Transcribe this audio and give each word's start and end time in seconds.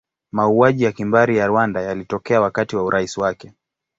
Mauaji 0.31 0.83
ya 0.83 0.91
kimbari 0.91 1.37
ya 1.37 1.47
Rwanda 1.47 1.81
yalitokea 1.81 2.41
wakati 2.41 2.75
wa 2.75 2.83
urais 2.83 3.17
wake. 3.17 3.53